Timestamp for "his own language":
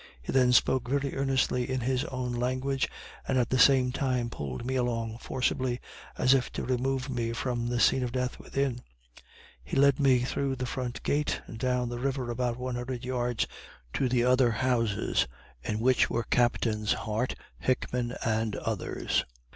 1.81-2.89